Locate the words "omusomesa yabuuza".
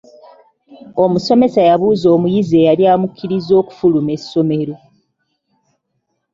1.03-2.07